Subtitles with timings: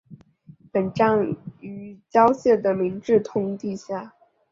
[0.71, 4.15] 本站位于与交界的明治通地下。